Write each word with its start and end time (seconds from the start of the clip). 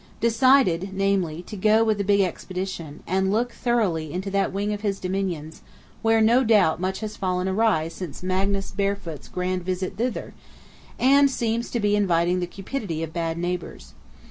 Decided, 0.19 0.93
namely, 0.93 1.43
to 1.43 1.55
go 1.55 1.83
with 1.83 2.01
a 2.01 2.03
big 2.03 2.21
expedition, 2.21 3.03
and 3.05 3.31
look 3.31 3.51
thoroughly 3.51 4.11
into 4.11 4.31
that 4.31 4.51
wing 4.51 4.73
of 4.73 4.81
his 4.81 4.99
Dominions; 4.99 5.61
where 6.01 6.21
no 6.21 6.43
doubt 6.43 6.81
much 6.81 7.01
has 7.01 7.15
fallen 7.15 7.47
awry 7.47 7.87
since 7.87 8.23
Magnus 8.23 8.71
Barefoot's 8.71 9.27
grand 9.27 9.63
visit 9.63 9.97
thither, 9.97 10.33
and 10.97 11.29
seems 11.29 11.69
to 11.69 11.79
be 11.79 11.95
inviting 11.95 12.39
the 12.39 12.47
cupidity 12.47 13.03
of 13.03 13.13
bad 13.13 13.37
neighbors! 13.37 13.93